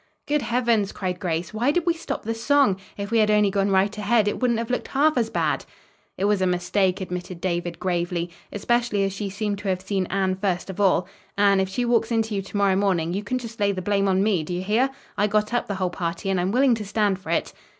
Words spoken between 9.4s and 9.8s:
to have